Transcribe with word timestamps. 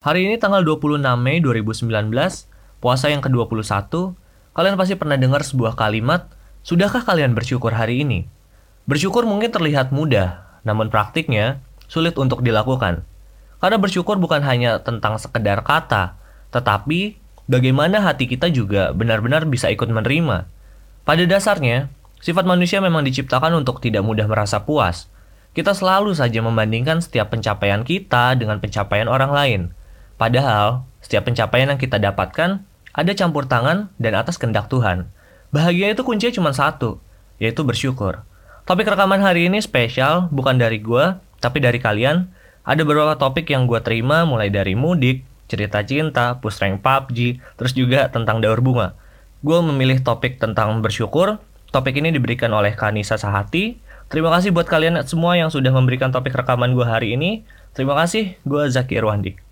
Hari 0.00 0.32
ini 0.32 0.40
tanggal 0.40 0.64
26 0.64 0.96
Mei 1.20 1.44
2019, 1.44 1.84
puasa 2.80 3.12
yang 3.12 3.20
ke-21, 3.20 4.16
kalian 4.56 4.80
pasti 4.80 4.96
pernah 4.96 5.20
dengar 5.20 5.44
sebuah 5.44 5.76
kalimat, 5.76 6.24
Sudahkah 6.64 7.04
kalian 7.04 7.36
bersyukur 7.36 7.76
hari 7.76 8.00
ini? 8.00 8.24
Bersyukur 8.88 9.28
mungkin 9.28 9.52
terlihat 9.52 9.92
mudah, 9.92 10.56
namun 10.64 10.88
praktiknya 10.88 11.60
sulit 11.84 12.16
untuk 12.16 12.40
dilakukan. 12.40 13.04
Karena 13.60 13.76
bersyukur 13.76 14.16
bukan 14.16 14.40
hanya 14.40 14.80
tentang 14.80 15.20
sekedar 15.20 15.60
kata, 15.68 16.16
tetapi 16.48 17.20
bagaimana 17.44 18.00
hati 18.00 18.24
kita 18.24 18.48
juga 18.48 18.96
benar-benar 18.96 19.44
bisa 19.52 19.68
ikut 19.68 19.92
menerima. 19.92 20.48
Pada 21.04 21.24
dasarnya, 21.28 21.92
sifat 22.24 22.48
manusia 22.48 22.80
memang 22.80 23.04
diciptakan 23.04 23.52
untuk 23.52 23.84
tidak 23.84 24.00
mudah 24.00 24.24
merasa 24.24 24.64
puas. 24.64 25.12
Kita 25.52 25.76
selalu 25.76 26.16
saja 26.16 26.40
membandingkan 26.40 27.04
setiap 27.04 27.36
pencapaian 27.36 27.84
kita 27.84 28.32
dengan 28.40 28.64
pencapaian 28.64 29.04
orang 29.04 29.36
lain. 29.36 29.62
Padahal, 30.20 30.84
setiap 31.00 31.24
pencapaian 31.24 31.72
yang 31.72 31.80
kita 31.80 31.96
dapatkan 31.96 32.60
ada 32.92 33.12
campur 33.16 33.48
tangan 33.48 33.88
dan 33.96 34.12
atas 34.12 34.36
kehendak 34.36 34.68
Tuhan. 34.68 35.08
Bahagia 35.48 35.96
itu 35.96 36.04
kuncinya 36.04 36.36
cuma 36.36 36.52
satu, 36.52 37.00
yaitu 37.40 37.64
bersyukur. 37.64 38.20
Topik 38.68 38.84
rekaman 38.84 39.24
hari 39.24 39.48
ini 39.48 39.64
spesial, 39.64 40.28
bukan 40.28 40.60
dari 40.60 40.76
gue, 40.76 41.16
tapi 41.40 41.64
dari 41.64 41.80
kalian. 41.80 42.28
Ada 42.68 42.84
beberapa 42.84 43.16
topik 43.16 43.48
yang 43.48 43.64
gue 43.64 43.80
terima, 43.80 44.28
mulai 44.28 44.52
dari 44.52 44.76
mudik, 44.76 45.24
cerita 45.48 45.80
cinta, 45.80 46.36
push 46.36 46.60
rank 46.60 46.84
PUBG, 46.84 47.40
terus 47.56 47.72
juga 47.72 48.12
tentang 48.12 48.44
daur 48.44 48.60
bunga. 48.60 48.92
Gue 49.40 49.64
memilih 49.64 50.04
topik 50.04 50.36
tentang 50.36 50.84
bersyukur. 50.84 51.40
Topik 51.72 51.96
ini 51.96 52.12
diberikan 52.12 52.52
oleh 52.52 52.76
Kanisa 52.76 53.16
Sahati. 53.16 53.80
Terima 54.12 54.28
kasih 54.36 54.52
buat 54.52 54.68
kalian 54.68 55.00
semua 55.08 55.40
yang 55.40 55.48
sudah 55.48 55.72
memberikan 55.72 56.12
topik 56.12 56.36
rekaman 56.36 56.76
gue 56.76 56.84
hari 56.84 57.16
ini. 57.16 57.48
Terima 57.72 57.96
kasih, 57.96 58.36
gue 58.44 58.62
Zaki 58.68 59.00
Irwandi. 59.00 59.49